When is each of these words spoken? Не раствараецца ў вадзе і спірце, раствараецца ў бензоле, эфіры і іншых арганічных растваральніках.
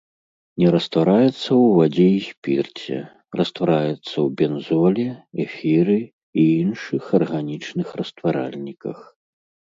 Не 0.61 0.67
раствараецца 0.75 1.27
ў 1.31 1.65
вадзе 1.79 2.05
і 2.13 2.21
спірце, 2.29 2.97
раствараецца 3.41 3.99
ў 3.99 4.25
бензоле, 4.41 5.07
эфіры 5.45 5.99
і 6.07 6.41
іншых 6.65 7.03
арганічных 7.21 7.87
растваральніках. 8.05 8.99